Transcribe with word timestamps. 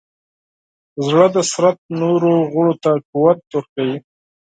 زړه 1.05 1.25
د 1.35 1.37
بدن 1.55 1.75
نورو 2.01 2.33
غړو 2.53 2.73
ته 2.83 2.91
قوت 3.11 3.39
ورکوي. 3.53 3.97